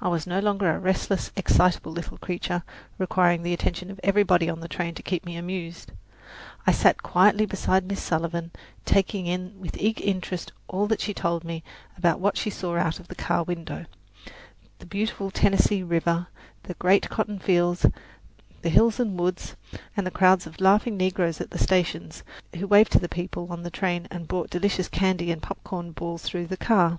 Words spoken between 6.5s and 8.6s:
I sat quietly beside Miss Sullivan,